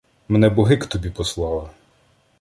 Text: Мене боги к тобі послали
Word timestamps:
Мене 0.29 0.49
боги 0.49 0.77
к 0.77 0.85
тобі 0.87 1.09
послали 1.09 1.69